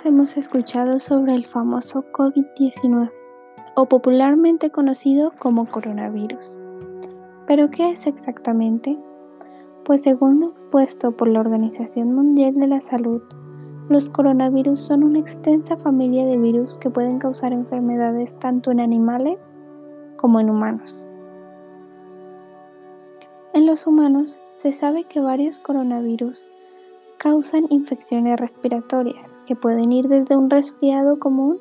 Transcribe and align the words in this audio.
Hemos 0.00 0.38
escuchado 0.38 0.98
sobre 1.00 1.34
el 1.34 1.46
famoso 1.46 2.02
COVID-19 2.12 3.12
o 3.76 3.86
popularmente 3.86 4.70
conocido 4.70 5.32
como 5.38 5.66
coronavirus. 5.70 6.50
¿Pero 7.46 7.70
qué 7.70 7.90
es 7.90 8.06
exactamente? 8.06 8.98
Pues 9.84 10.02
según 10.02 10.40
lo 10.40 10.48
expuesto 10.48 11.12
por 11.12 11.28
la 11.28 11.40
Organización 11.40 12.14
Mundial 12.14 12.54
de 12.54 12.68
la 12.68 12.80
Salud, 12.80 13.20
los 13.90 14.08
coronavirus 14.08 14.80
son 14.80 15.04
una 15.04 15.18
extensa 15.18 15.76
familia 15.76 16.24
de 16.24 16.38
virus 16.38 16.74
que 16.78 16.88
pueden 16.90 17.18
causar 17.18 17.52
enfermedades 17.52 18.34
tanto 18.38 18.70
en 18.70 18.80
animales 18.80 19.52
como 20.16 20.40
en 20.40 20.48
humanos. 20.48 20.96
En 23.52 23.66
los 23.66 23.86
humanos 23.86 24.38
se 24.56 24.72
sabe 24.72 25.04
que 25.04 25.20
varios 25.20 25.60
coronavirus 25.60 26.46
causan 27.22 27.68
infecciones 27.70 28.40
respiratorias 28.40 29.40
que 29.46 29.54
pueden 29.54 29.92
ir 29.92 30.08
desde 30.08 30.36
un 30.36 30.50
resfriado 30.50 31.20
común 31.20 31.60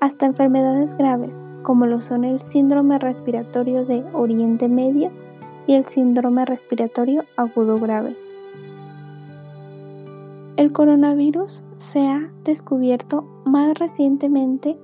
hasta 0.00 0.26
enfermedades 0.26 0.96
graves, 0.96 1.46
como 1.62 1.86
lo 1.86 2.00
son 2.00 2.24
el 2.24 2.42
síndrome 2.42 2.98
respiratorio 2.98 3.84
de 3.84 4.02
Oriente 4.12 4.66
Medio 4.66 5.12
y 5.68 5.74
el 5.74 5.84
síndrome 5.84 6.44
respiratorio 6.46 7.22
agudo 7.36 7.78
grave. 7.78 8.16
El 10.56 10.72
coronavirus 10.72 11.62
se 11.76 12.00
ha 12.00 12.28
descubierto 12.42 13.22
más 13.44 13.78
recientemente 13.78 14.76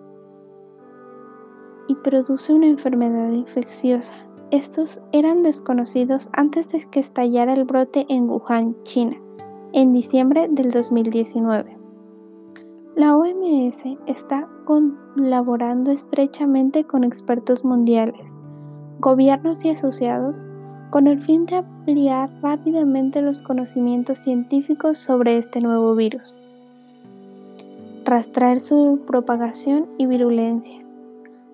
y 1.89 1.95
produce 1.97 2.53
una 2.53 2.69
enfermedad 2.69 3.33
infecciosa. 3.33 4.15
Estos 4.53 5.01
eran 5.11 5.43
desconocidos 5.43 6.31
antes 6.35 6.69
de 6.69 6.89
que 6.89 7.01
estallara 7.01 7.53
el 7.53 7.65
brote 7.65 8.07
en 8.09 8.31
Wuhan, 8.31 8.77
China 8.85 9.17
en 9.75 9.93
diciembre 9.93 10.47
del 10.49 10.71
2019. 10.71 11.77
La 12.95 13.17
OMS 13.17 13.83
está 14.07 14.49
colaborando 14.67 15.91
estrechamente 15.91 16.85
con 16.85 17.03
expertos 17.03 17.65
mundiales, 17.65 18.33
gobiernos 19.01 19.65
y 19.65 19.71
asociados 19.71 20.47
con 20.91 21.09
el 21.09 21.21
fin 21.21 21.45
de 21.47 21.57
ampliar 21.57 22.31
rápidamente 22.41 23.21
los 23.21 23.43
conocimientos 23.43 24.19
científicos 24.19 24.97
sobre 24.97 25.39
este 25.39 25.61
nuevo 25.61 25.97
virus, 25.97 26.33
rastrear 28.05 28.61
su 28.61 29.01
propagación 29.09 29.89
y 29.99 30.07
virulencia, 30.07 30.85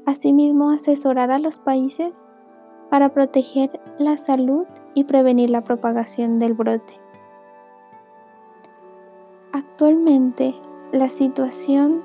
asimismo 0.05 0.69
asesorar 0.69 1.31
a 1.31 1.39
los 1.39 1.57
países 1.57 2.23
para 2.91 3.09
proteger 3.15 3.81
la 3.99 4.19
salud 4.19 4.67
y 4.93 5.05
prevenir 5.05 5.49
la 5.49 5.65
propagación 5.65 6.39
del 6.39 6.53
brote. 6.53 7.01
Actualmente, 9.61 10.55
la 10.91 11.11
situación 11.11 12.01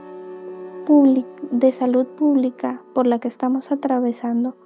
de 1.52 1.72
salud 1.72 2.06
pública 2.06 2.82
por 2.94 3.08
la 3.08 3.20
que 3.20 3.30
estamos 3.30 3.72
atravesando 3.72 4.58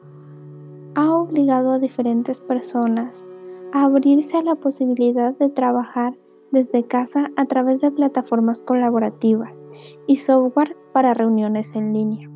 ha 0.96 1.14
obligado 1.14 1.72
a 1.72 1.78
diferentes 1.78 2.42
personas 2.42 3.24
a 3.74 3.84
abrirse 3.84 4.38
a 4.38 4.42
la 4.42 4.56
posibilidad 4.56 5.38
de 5.38 5.50
trabajar 5.50 6.18
desde 6.52 6.84
casa 6.84 7.30
a 7.36 7.46
través 7.46 7.80
de 7.82 7.92
plataformas 7.92 8.64
colaborativas 8.64 9.64
y 10.08 10.16
software 10.16 10.76
para 10.92 11.14
reuniones 11.14 11.76
en 11.76 11.94
línea. 11.94 12.28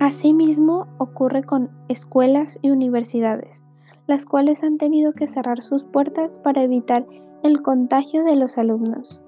Asimismo, 0.00 0.86
ocurre 0.98 1.44
con 1.44 1.70
escuelas 1.88 2.58
y 2.60 2.68
universidades, 2.68 3.62
las 4.06 4.26
cuales 4.26 4.62
han 4.62 4.76
tenido 4.76 5.14
que 5.14 5.28
cerrar 5.28 5.62
sus 5.62 5.82
puertas 5.82 6.38
para 6.38 6.62
evitar 6.62 7.06
el 7.42 7.62
contagio 7.62 8.24
de 8.24 8.36
los 8.36 8.56
alumnos. 8.58 9.20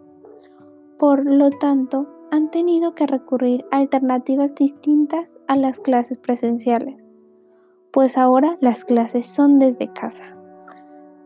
Por 0.98 1.24
lo 1.24 1.50
tanto, 1.50 2.06
han 2.30 2.50
tenido 2.50 2.94
que 2.94 3.06
recurrir 3.06 3.64
a 3.70 3.78
alternativas 3.78 4.54
distintas 4.54 5.38
a 5.46 5.56
las 5.56 5.80
clases 5.80 6.18
presenciales, 6.18 7.08
pues 7.92 8.16
ahora 8.18 8.56
las 8.60 8.84
clases 8.84 9.26
son 9.26 9.58
desde 9.58 9.92
casa. 9.92 10.36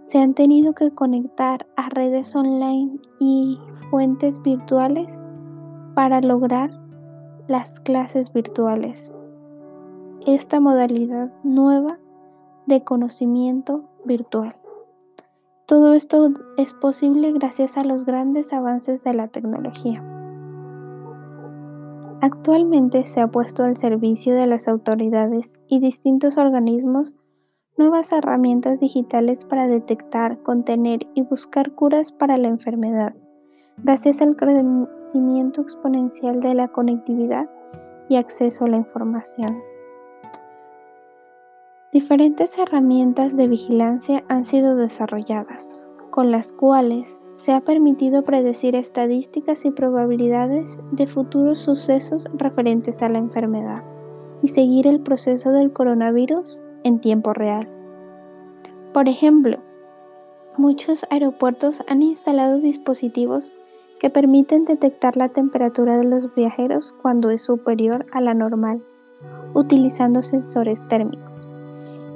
Se 0.07 0.19
han 0.19 0.35
tenido 0.35 0.75
que 0.75 0.91
conectar 0.91 1.67
a 1.77 1.89
redes 1.91 2.35
online 2.35 2.99
y 3.21 3.59
fuentes 3.91 4.41
virtuales 4.43 5.23
para 5.95 6.21
lograr 6.21 6.71
las 7.47 7.81
clases 7.81 8.33
virtuales. 8.33 9.17
Esta 10.27 10.61
modalidad 10.61 11.33
nueva 11.43 11.99
de 12.67 12.85
conocimiento 12.85 13.85
virtual. 14.05 14.58
Todo 15.69 15.93
esto 15.93 16.31
es 16.57 16.73
posible 16.73 17.31
gracias 17.33 17.77
a 17.77 17.85
los 17.85 18.07
grandes 18.07 18.55
avances 18.55 19.05
de 19.05 19.13
la 19.13 19.29
tecnología. 19.29 20.03
Actualmente 22.23 23.05
se 23.05 23.21
ha 23.21 23.27
puesto 23.27 23.65
al 23.65 23.77
servicio 23.77 24.35
de 24.35 24.47
las 24.47 24.67
autoridades 24.67 25.61
y 25.69 25.81
distintos 25.81 26.39
organismos 26.39 27.15
nuevas 27.77 28.11
herramientas 28.13 28.81
digitales 28.81 29.45
para 29.45 29.69
detectar, 29.69 30.43
contener 30.43 31.01
y 31.13 31.21
buscar 31.21 31.73
curas 31.73 32.13
para 32.13 32.39
la 32.39 32.49
enfermedad, 32.49 33.15
gracias 33.77 34.23
al 34.23 34.37
crecimiento 34.37 35.61
exponencial 35.61 36.41
de 36.41 36.55
la 36.55 36.69
conectividad 36.69 37.47
y 38.09 38.17
acceso 38.17 38.65
a 38.65 38.69
la 38.69 38.79
información. 38.79 39.61
Diferentes 41.91 42.59
herramientas 42.59 43.35
de 43.35 43.49
vigilancia 43.49 44.23
han 44.29 44.45
sido 44.45 44.77
desarrolladas, 44.77 45.89
con 46.11 46.31
las 46.31 46.53
cuales 46.53 47.19
se 47.37 47.53
ha 47.53 47.63
permitido 47.63 48.25
predecir 48.25 48.77
estadísticas 48.77 49.65
y 49.65 49.71
probabilidades 49.71 50.77
de 50.93 51.07
futuros 51.07 51.61
sucesos 51.61 52.29
referentes 52.35 53.01
a 53.01 53.09
la 53.09 53.17
enfermedad 53.17 53.83
y 54.43 54.49
seguir 54.49 54.87
el 54.87 55.01
proceso 55.01 55.51
del 55.51 55.73
coronavirus 55.73 56.61
en 56.85 57.01
tiempo 57.01 57.33
real. 57.33 57.67
Por 58.93 59.09
ejemplo, 59.09 59.57
muchos 60.59 61.07
aeropuertos 61.09 61.83
han 61.89 62.03
instalado 62.03 62.59
dispositivos 62.59 63.51
que 63.99 64.11
permiten 64.11 64.67
detectar 64.67 65.17
la 65.17 65.31
temperatura 65.31 65.97
de 65.97 66.07
los 66.07 66.35
viajeros 66.35 66.95
cuando 67.01 67.31
es 67.31 67.41
superior 67.41 68.05
a 68.13 68.21
la 68.21 68.35
normal, 68.35 68.83
utilizando 69.55 70.23
sensores 70.23 70.87
térmicos. 70.89 71.28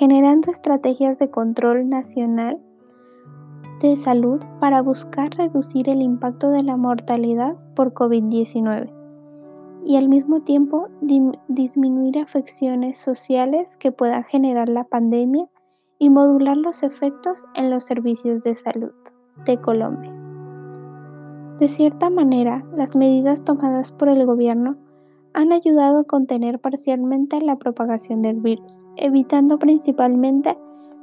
generando 0.00 0.50
estrategias 0.50 1.18
de 1.18 1.28
control 1.28 1.90
nacional 1.90 2.58
de 3.82 3.96
salud 3.96 4.40
para 4.58 4.80
buscar 4.80 5.28
reducir 5.36 5.90
el 5.90 6.00
impacto 6.00 6.48
de 6.48 6.62
la 6.62 6.78
mortalidad 6.78 7.54
por 7.76 7.92
COVID-19 7.92 8.90
y 9.84 9.96
al 9.96 10.08
mismo 10.08 10.40
tiempo 10.40 10.88
disminuir 11.48 12.18
afecciones 12.18 12.96
sociales 12.96 13.76
que 13.76 13.92
pueda 13.92 14.22
generar 14.22 14.70
la 14.70 14.84
pandemia 14.84 15.46
y 15.98 16.08
modular 16.08 16.56
los 16.56 16.82
efectos 16.82 17.44
en 17.54 17.68
los 17.68 17.84
servicios 17.84 18.40
de 18.40 18.54
salud 18.54 18.94
de 19.44 19.58
Colombia. 19.58 20.14
De 21.58 21.68
cierta 21.68 22.08
manera, 22.08 22.64
las 22.74 22.96
medidas 22.96 23.44
tomadas 23.44 23.92
por 23.92 24.08
el 24.08 24.24
gobierno 24.24 24.78
han 25.40 25.52
ayudado 25.52 26.00
a 26.00 26.04
contener 26.04 26.58
parcialmente 26.58 27.40
la 27.40 27.56
propagación 27.56 28.20
del 28.20 28.40
virus, 28.40 28.70
evitando 28.96 29.58
principalmente 29.58 30.58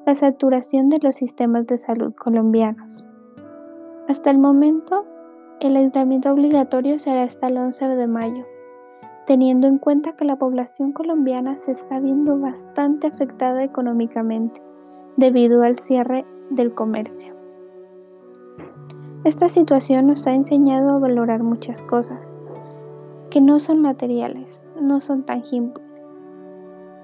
la 0.05 0.13
saturación 0.13 0.89
de 0.89 0.99
los 0.99 1.15
sistemas 1.15 1.65
de 1.65 1.79
salud 1.79 2.13
colombianos. 2.13 3.03
Hasta 4.07 4.29
el 4.29 4.37
momento, 4.37 5.05
el 5.59 5.75
aislamiento 5.75 6.31
obligatorio 6.31 6.99
será 6.99 7.23
hasta 7.23 7.47
el 7.47 7.57
11 7.57 7.87
de 7.87 8.07
mayo, 8.07 8.45
teniendo 9.25 9.65
en 9.65 9.79
cuenta 9.79 10.15
que 10.15 10.25
la 10.25 10.35
población 10.35 10.91
colombiana 10.91 11.57
se 11.57 11.71
está 11.71 11.99
viendo 11.99 12.39
bastante 12.39 13.07
afectada 13.07 13.63
económicamente 13.63 14.61
debido 15.15 15.63
al 15.63 15.79
cierre 15.79 16.25
del 16.51 16.75
comercio. 16.75 17.33
Esta 19.23 19.49
situación 19.49 20.05
nos 20.05 20.27
ha 20.27 20.33
enseñado 20.33 20.91
a 20.91 20.99
valorar 20.99 21.41
muchas 21.41 21.81
cosas 21.81 22.35
que 23.29 23.41
no 23.41 23.59
son 23.59 23.81
materiales, 23.81 24.62
no 24.81 25.00
son 25.00 25.24
tangibles, 25.24 25.83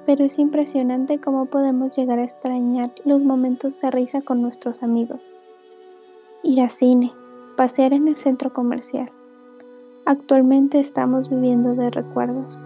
pero 0.05 0.23
es 0.23 0.39
impresionante 0.39 1.19
cómo 1.19 1.45
podemos 1.45 1.95
llegar 1.95 2.19
a 2.19 2.23
extrañar 2.23 2.91
los 3.05 3.23
momentos 3.23 3.79
de 3.81 3.91
risa 3.91 4.21
con 4.21 4.41
nuestros 4.41 4.83
amigos. 4.83 5.19
Ir 6.43 6.61
a 6.61 6.69
cine, 6.69 7.11
pasear 7.55 7.93
en 7.93 8.07
el 8.07 8.15
centro 8.15 8.53
comercial. 8.53 9.11
Actualmente 10.05 10.79
estamos 10.79 11.29
viviendo 11.29 11.75
de 11.75 11.89
recuerdos, 11.89 12.59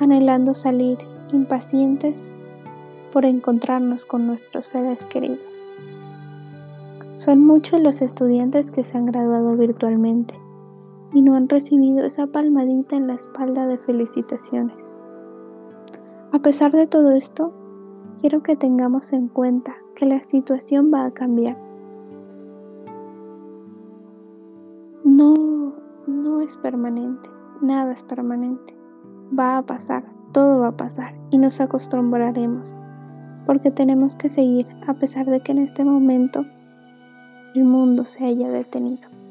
anhelando 0.00 0.54
salir, 0.54 0.98
impacientes 1.32 2.32
por 3.12 3.24
encontrarnos 3.24 4.04
con 4.04 4.26
nuestros 4.26 4.66
seres 4.66 5.06
queridos. 5.06 5.44
Son 7.18 7.40
muchos 7.40 7.80
los 7.80 8.02
estudiantes 8.02 8.70
que 8.70 8.84
se 8.84 8.96
han 8.96 9.06
graduado 9.06 9.56
virtualmente 9.56 10.34
y 11.14 11.22
no 11.22 11.34
han 11.34 11.48
recibido 11.48 12.04
esa 12.04 12.26
palmadita 12.26 12.96
en 12.96 13.06
la 13.06 13.14
espalda 13.14 13.66
de 13.66 13.78
felicitaciones. 13.78 14.76
A 16.32 16.38
pesar 16.38 16.72
de 16.72 16.86
todo 16.86 17.10
esto, 17.12 17.52
quiero 18.20 18.42
que 18.42 18.56
tengamos 18.56 19.12
en 19.12 19.28
cuenta 19.28 19.74
que 19.96 20.06
la 20.06 20.22
situación 20.22 20.90
va 20.92 21.04
a 21.04 21.10
cambiar. 21.10 21.58
No, 25.04 25.74
no 26.06 26.40
es 26.40 26.56
permanente, 26.56 27.28
nada 27.60 27.92
es 27.92 28.02
permanente. 28.02 28.74
Va 29.38 29.58
a 29.58 29.62
pasar, 29.62 30.04
todo 30.32 30.60
va 30.60 30.68
a 30.68 30.76
pasar 30.76 31.14
y 31.30 31.38
nos 31.38 31.60
acostumbraremos, 31.60 32.72
porque 33.46 33.70
tenemos 33.70 34.16
que 34.16 34.28
seguir 34.28 34.66
a 34.86 34.94
pesar 34.94 35.26
de 35.26 35.40
que 35.40 35.52
en 35.52 35.58
este 35.58 35.84
momento 35.84 36.44
el 37.54 37.64
mundo 37.64 38.04
se 38.04 38.24
haya 38.24 38.48
detenido. 38.48 39.21